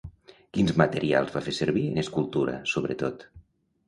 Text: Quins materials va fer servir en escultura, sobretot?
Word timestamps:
Quins 0.57 0.71
materials 0.81 1.33
va 1.35 1.43
fer 1.47 1.53
servir 1.57 1.83
en 1.89 1.99
escultura, 2.05 2.57
sobretot? 2.73 3.27